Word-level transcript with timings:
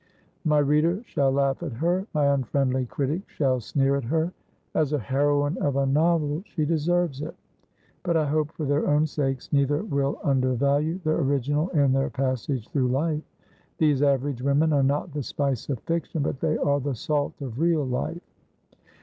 My 0.43 0.57
reader 0.57 1.03
shall 1.05 1.31
laugh 1.31 1.61
at 1.61 1.73
her; 1.73 2.07
my 2.15 2.33
unfriendly 2.33 2.87
critic 2.87 3.29
shall 3.29 3.59
sneer 3.59 3.95
at 3.97 4.05
her. 4.05 4.33
As 4.73 4.93
a 4.93 4.97
heroine 4.97 5.59
of 5.59 5.75
a 5.75 5.85
novel 5.85 6.41
she 6.47 6.65
deserves 6.65 7.21
it; 7.21 7.35
but 8.01 8.17
I 8.17 8.25
hope 8.25 8.51
for 8.51 8.65
their 8.65 8.87
own 8.87 9.05
sakes 9.05 9.53
neither 9.53 9.83
will 9.83 10.19
undervalue 10.23 10.99
the 11.03 11.11
original 11.11 11.69
in 11.69 11.93
their 11.93 12.09
passage 12.09 12.67
through 12.69 12.87
life. 12.87 13.21
These 13.77 14.01
average 14.01 14.41
women 14.41 14.73
are 14.73 14.81
not 14.81 15.13
the 15.13 15.21
spice 15.21 15.69
of 15.69 15.79
fiction, 15.81 16.23
but 16.23 16.39
they 16.39 16.57
are 16.57 16.79
the 16.79 16.95
salt 16.95 17.39
of 17.39 17.59
real 17.59 17.85
life. 17.85 18.23